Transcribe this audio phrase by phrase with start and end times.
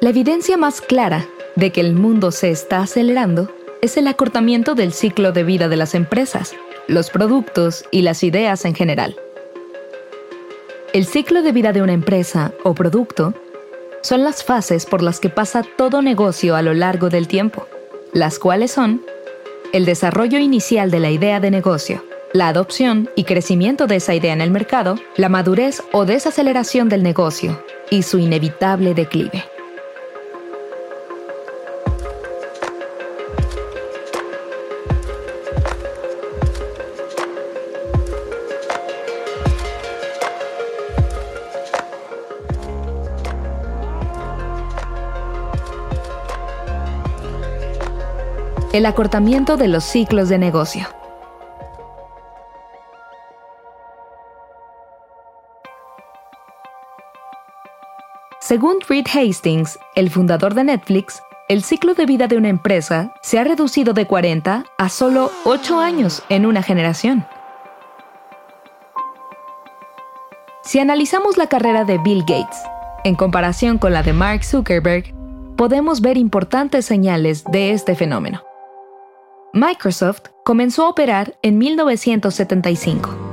[0.00, 3.48] La evidencia más clara de que el mundo se está acelerando
[3.82, 6.54] es el acortamiento del ciclo de vida de las empresas,
[6.88, 9.16] los productos y las ideas en general.
[10.92, 13.34] El ciclo de vida de una empresa o producto
[14.02, 17.66] son las fases por las que pasa todo negocio a lo largo del tiempo,
[18.12, 19.02] las cuales son
[19.72, 24.32] el desarrollo inicial de la idea de negocio, la adopción y crecimiento de esa idea
[24.32, 29.44] en el mercado, la madurez o desaceleración del negocio y su inevitable declive.
[48.72, 51.01] El acortamiento de los ciclos de negocio.
[58.52, 63.38] Según Reed Hastings, el fundador de Netflix, el ciclo de vida de una empresa se
[63.38, 67.24] ha reducido de 40 a solo 8 años en una generación.
[70.62, 72.58] Si analizamos la carrera de Bill Gates
[73.04, 75.14] en comparación con la de Mark Zuckerberg,
[75.56, 78.42] podemos ver importantes señales de este fenómeno.
[79.54, 83.31] Microsoft comenzó a operar en 1975.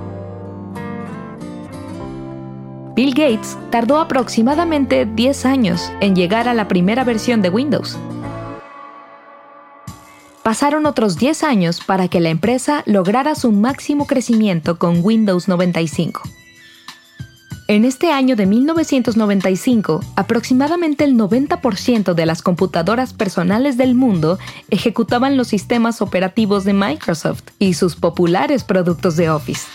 [3.00, 7.98] Bill Gates tardó aproximadamente 10 años en llegar a la primera versión de Windows.
[10.44, 16.24] Pasaron otros 10 años para que la empresa lograra su máximo crecimiento con Windows 95.
[17.70, 24.40] En este año de 1995, aproximadamente el 90% de las computadoras personales del mundo
[24.70, 29.68] ejecutaban los sistemas operativos de Microsoft y sus populares productos de Office.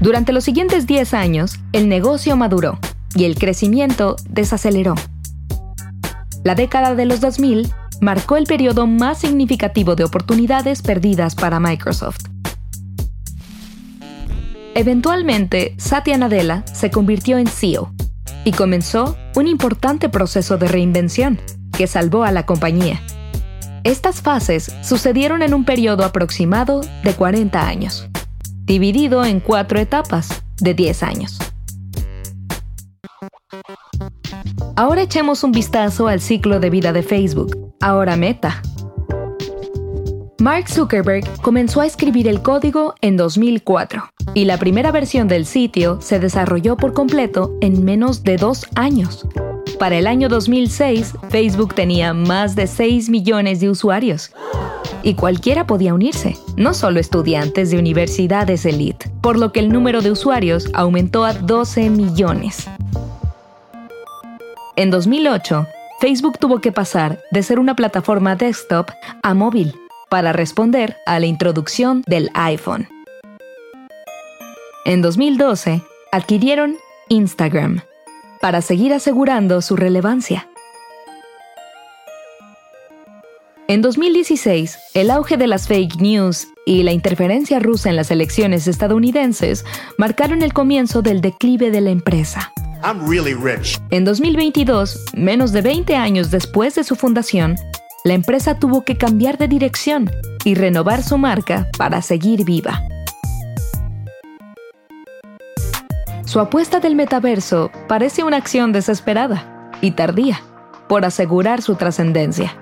[0.00, 2.78] Durante los siguientes 10 años, el negocio maduró
[3.14, 4.94] y el crecimiento desaceleró.
[6.42, 7.70] La década de los 2000
[8.00, 12.20] marcó el periodo más significativo de oportunidades perdidas para Microsoft.
[14.74, 17.92] Eventualmente, Satya Nadella se convirtió en CEO
[18.44, 21.38] y comenzó un importante proceso de reinvención
[21.76, 23.02] que salvó a la compañía.
[23.84, 28.09] Estas fases sucedieron en un periodo aproximado de 40 años,
[28.70, 31.38] dividido en cuatro etapas de 10 años.
[34.76, 38.62] Ahora echemos un vistazo al ciclo de vida de Facebook, ahora Meta,
[40.40, 46.00] Mark Zuckerberg comenzó a escribir el código en 2004 y la primera versión del sitio
[46.00, 49.26] se desarrolló por completo en menos de dos años.
[49.78, 54.32] Para el año 2006, Facebook tenía más de 6 millones de usuarios.
[55.02, 60.02] Y cualquiera podía unirse, no solo estudiantes de universidades elite, por lo que el número
[60.02, 62.68] de usuarios aumentó a 12 millones.
[64.76, 65.66] En 2008,
[66.00, 68.90] Facebook tuvo que pasar de ser una plataforma desktop
[69.22, 69.74] a móvil
[70.08, 72.88] para responder a la introducción del iPhone.
[74.84, 76.76] En 2012, adquirieron
[77.08, 77.82] Instagram
[78.40, 80.49] para seguir asegurando su relevancia.
[83.70, 88.66] En 2016, el auge de las fake news y la interferencia rusa en las elecciones
[88.66, 89.64] estadounidenses
[89.96, 92.52] marcaron el comienzo del declive de la empresa.
[93.90, 97.54] En 2022, menos de 20 años después de su fundación,
[98.02, 100.10] la empresa tuvo que cambiar de dirección
[100.44, 102.82] y renovar su marca para seguir viva.
[106.24, 110.42] Su apuesta del metaverso parece una acción desesperada y tardía
[110.88, 112.56] por asegurar su trascendencia.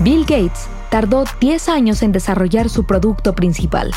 [0.00, 3.92] Bill Gates tardó 10 años en desarrollar su producto principal,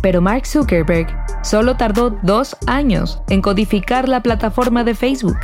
[0.00, 1.08] pero Mark Zuckerberg
[1.42, 5.36] solo tardó 2 años en codificar la plataforma de Facebook.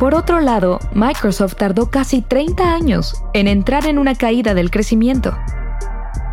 [0.00, 5.38] Por otro lado, Microsoft tardó casi 30 años en entrar en una caída del crecimiento.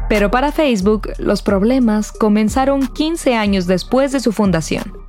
[0.10, 5.00] Pero para Facebook, los problemas comenzaron 15 años después de su fundación.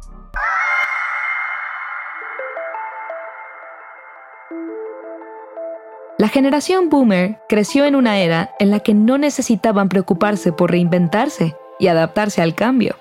[6.20, 11.56] La generación boomer creció en una era en la que no necesitaban preocuparse por reinventarse
[11.78, 12.96] y adaptarse al cambio.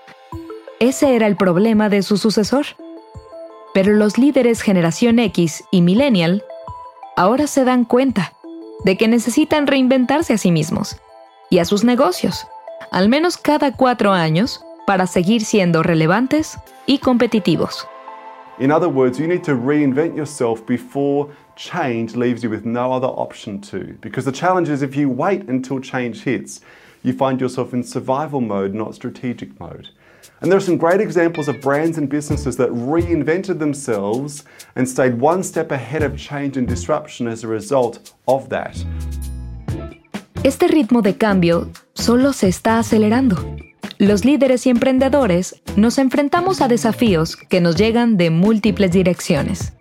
[0.80, 2.66] Ese era el problema de su sucesor.
[3.74, 6.46] Pero los líderes generación X y millennial
[7.18, 8.32] ahora se dan cuenta
[8.86, 10.96] de que necesitan reinventarse a sí mismos
[11.50, 12.48] y a sus negocios,
[12.90, 17.86] al menos cada cuatro años, para seguir siendo relevantes y competitivos.
[18.60, 23.08] In other words, you need to reinvent yourself before change leaves you with no other
[23.08, 23.98] option to.
[24.02, 26.60] Because the challenge is if you wait until change hits,
[27.02, 29.88] you find yourself in survival mode, not strategic mode.
[30.42, 34.44] And there are some great examples of brands and businesses that reinvented themselves
[34.76, 38.76] and stayed one step ahead of change and disruption as a result of that.
[40.44, 43.69] Este ritmo de cambio solo se está acelerando.
[44.00, 49.74] Los líderes y emprendedores nos enfrentamos a desafíos que nos llegan de múltiples direcciones.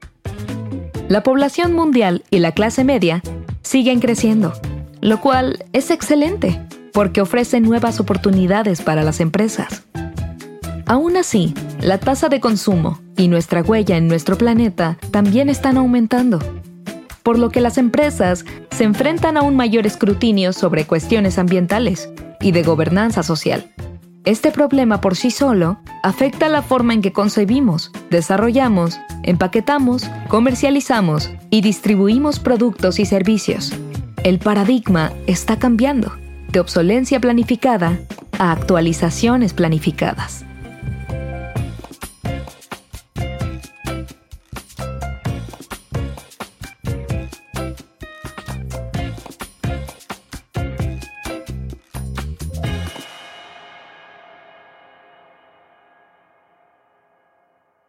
[1.09, 3.23] La población mundial y la clase media
[3.63, 4.55] siguen creciendo,
[5.01, 6.61] lo cual es excelente
[6.93, 9.85] porque ofrece nuevas oportunidades para las empresas.
[10.87, 16.41] Aún así, la tasa de consumo y nuestra huella en nuestro planeta también están aumentando,
[17.23, 22.11] por lo que las empresas se enfrentan a un mayor escrutinio sobre cuestiones ambientales
[22.41, 23.71] y de gobernanza social.
[24.29, 31.63] Este problema por sí solo afecta la forma en que concebimos, desarrollamos, empaquetamos, comercializamos y
[31.63, 33.73] distribuimos productos y servicios.
[34.25, 36.13] El paradigma está cambiando,
[36.53, 38.01] de obsolencia planificada
[38.39, 40.45] a actualizaciones planificadas.